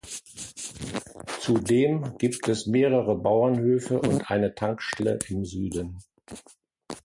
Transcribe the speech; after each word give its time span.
Zudem 1.41 2.17
gibt 2.17 2.47
es 2.47 2.65
mehrere 2.65 3.15
Bauernhöfe 3.15 4.01
und 4.01 4.31
eine 4.31 4.55
Tankstelle 4.55 5.19
im 5.29 5.45
Süden. 5.45 5.99